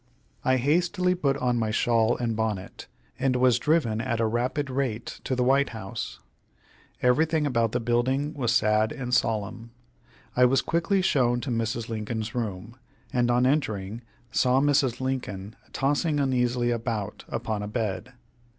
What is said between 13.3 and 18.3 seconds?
entering, saw Mrs. L. tossing uneasily about upon a bed.